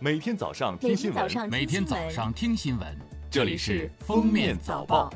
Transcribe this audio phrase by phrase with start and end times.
[0.00, 2.86] 每天早上听新闻，每天早上听新闻，
[3.28, 5.10] 这里是《封面早报》。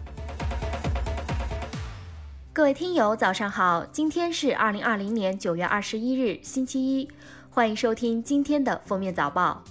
[2.52, 3.87] 各位听友，早上好！
[3.92, 7.08] 今天是二零二零年九月二十一日，星期一，
[7.49, 9.62] 欢迎收听今天的《封面早报》。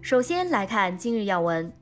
[0.00, 1.72] 首先来看今日要闻。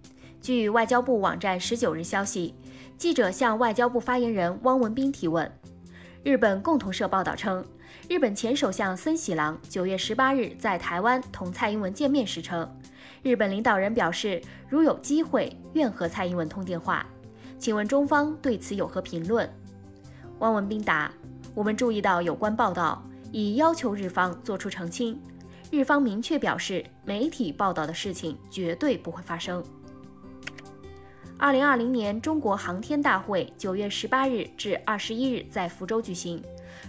[0.40, 2.54] 据外交部网站十九日消息，
[2.96, 5.52] 记者向外交部发言人汪文斌提问。
[6.22, 7.62] 日本共同社报道称。
[8.10, 12.68] 日本前首相森喜朗九月十八日在台湾同蔡英文见面时称，
[13.22, 17.06] 日本领导人表示，如有机会，愿和蔡英文通电话。
[17.56, 19.48] 请问中方对此有何评论？
[20.40, 21.12] 汪文斌答：
[21.54, 25.16] 我们注意到有关报道，已要求日方作出澄清。
[25.70, 29.62] 日方明确表示，媒体报道的事情绝对不会发生。
[31.40, 36.42] 二零二零年中国航天大会九月十八日至二十一日在福州举行。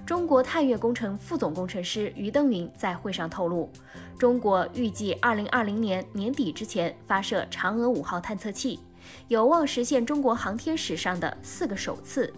[0.06, 3.70] 中国探月工程副总工程师于登云在会上透露，
[4.20, 8.78] 中国预计二零二零年年底之前发射嫦娥五号探测器，
[9.30, 12.34] 有望实现中国航天史上的四个首次：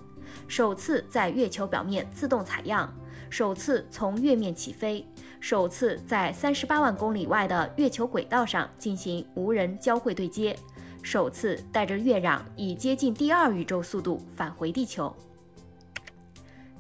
[0.47, 2.93] 首次在月球表面自动采样，
[3.31, 5.03] 首次从月面起飞，
[5.39, 10.55] 首次在三十八万公里外的月球轨道上进行无人交会对接，
[11.03, 15.13] 首次带着月壤以接近第二宇宙速度返回地球。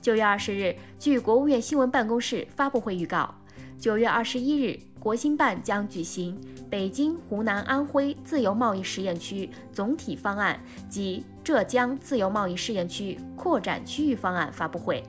[0.01, 3.35] 九月二十日，据国务院新闻办公室发布会预告，
[3.77, 15.03] 九月二十一日，国新办将举行北京、湖南、安徽自由贸易试验区总体方案及浙江自由贸易试验区扩展区域方案发布会。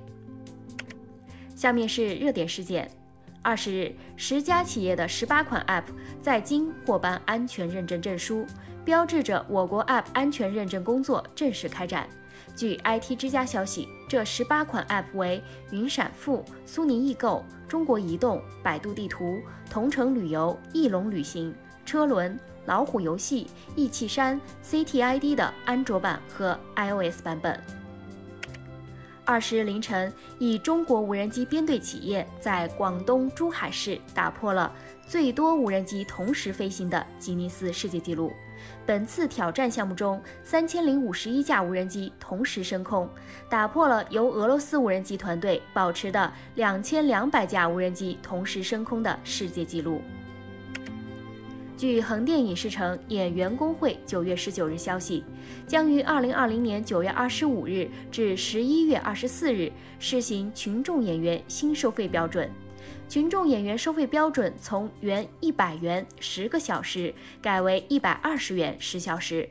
[1.54, 2.90] 下面是热点事件：
[3.44, 5.84] 二十日，十家企业的十八款 App
[6.18, 8.46] 在京获颁安全认证证书，
[8.86, 12.08] 标志着我国 App 安全认证工作正式开展。
[12.56, 27.60] 据 IT 之家消息，这十八款 App 为云闪付、苏宁易购、中国移动、百度地图、同程旅游、翼龙旅行、车轮、老虎游戏、易气山、CTID 的安卓版和 iOS 版本。
[29.26, 34.70] 二十日凌晨，以中国无人机编队企业在广东珠海市打破了
[35.06, 38.30] 最多无人机同时飞行的吉尼斯世界纪录。
[38.84, 43.08] 本次挑战项目中，三千零五十一架无人机同时升空，
[43.48, 50.02] 打破了由俄罗斯无人机团队保持的两千两百架无人机同时升空的世界纪录。
[51.76, 55.24] 据横店影视城演员工会九月十九日消息，
[55.66, 62.48] 将于二零二零年九月二十五日至十一月二十四日试行群众演员新收费标准。
[63.08, 67.12] 群众演员收费标准从原一百元十个小时
[67.42, 69.48] 改为一百二十元十小时。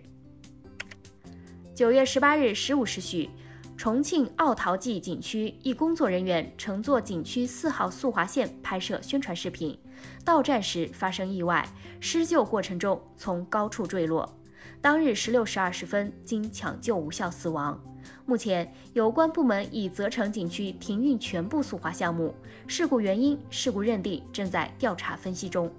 [1.75, 3.29] 九月十八日十五时许，
[3.75, 9.77] 重庆奥陶纪景区一工作人员乘坐景区四号速滑线拍摄宣传视频，
[10.23, 11.67] 到站时发生意外，
[11.99, 14.37] 施救过程中从高处坠落。
[14.79, 17.81] 当日十六时二十分，经抢救无效死亡。
[18.25, 22.33] 目前，有关部门已责成景区停运全部速滑项目。
[22.67, 25.69] 事故原因、事故认定正在调查分析中。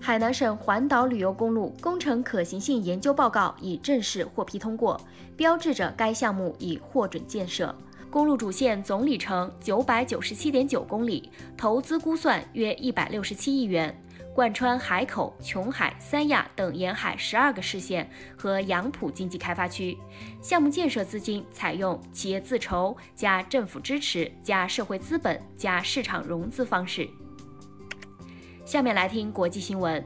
[0.00, 4.98] 海南省环岛旅游公路工程可行性研究报告已正式获批通过，
[5.36, 7.74] 标志着该项目已获准建设。
[8.10, 13.94] 公路主线总里程九百九十七点九公里，投资估算约一百六十七亿元。
[14.34, 19.98] 贯穿海口、琼海、三亚等沿海十二个市县和杨浦经济开发区，
[20.40, 27.08] 项目建设资金采用企业自筹加政府支持加社会资本加市场融资方式。
[28.68, 30.04] 下面来听国际新闻。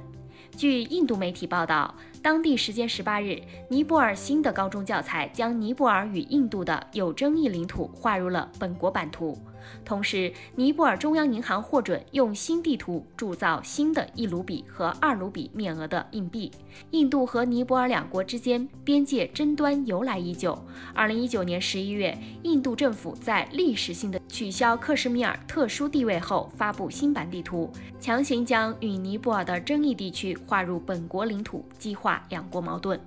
[0.56, 1.92] 据印度媒体报道，
[2.22, 9.36] 当地时间十八日，尼泊尔新的高中教材将尼泊尔与印度的有争议领土划入了本国版图。
[9.84, 16.50] 同时，尼泊尔中央银行获准用新地图铸造新的一卢比和二卢比面额的硬币。
[16.90, 20.58] 印度和尼泊尔两国之间边界争端由来已久。
[20.94, 27.70] 二零一九年十一月，印度政府在历史性的取消克什米尔特殊地位后，发布新版地图，
[28.00, 32.98] 强行将与尼泊尔的争议地区划入本国领土，激化两国矛盾。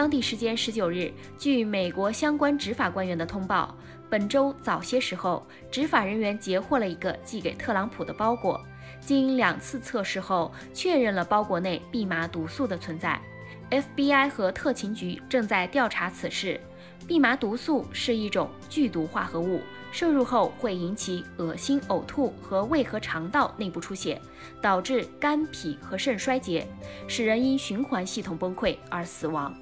[0.00, 3.76] 当地时间十九日，据美国相关执法官员的通报。
[4.08, 8.58] 本周早些时候，执法人员截获了一个寄给特朗普的包裹。
[8.98, 13.20] 经两次测试后，确认了包裹内蓖麻毒素的存在。
[13.68, 16.58] FBI 和特勤局正在调查此事。
[17.06, 19.60] 蓖麻毒素是一种剧毒化合物，
[19.92, 24.18] 摄入后会引起恶心、呕吐和胃和肠道内部出血，
[24.62, 26.66] 导致肝、脾和肾衰竭，
[27.06, 29.54] 使人因循环系统崩溃而死亡。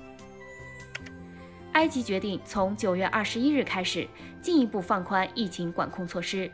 [1.72, 4.06] 埃及决定从九月二十一日开始
[4.40, 6.50] 进一步放宽疫情管控措施。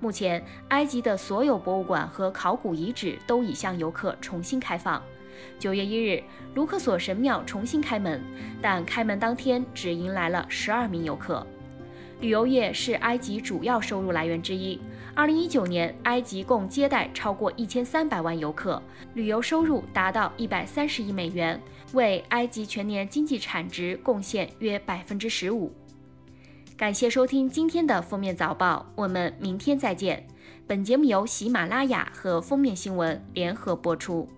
[0.00, 5.02] 目前，埃及的所有博物馆和考古遗址都已向游客重新开放。
[5.58, 6.22] 九月一日，
[6.54, 8.22] 卢克索神庙重新开门，
[8.62, 11.44] 但开门当天只迎来了十二名游客。
[12.20, 14.80] 旅游业是埃及主要收入来源之一。
[15.18, 18.80] 二零一九年，埃及共接待超过一千三百万游客，
[19.14, 21.60] 旅游收入达到一百三十亿美元，
[21.92, 25.72] 为埃及全年经济产值贡献约百分之十五。
[26.76, 30.24] 感谢收听今天的封面早报，我们明天再见。
[30.68, 34.28] 本节目由喜马拉雅和封面新闻联合播出。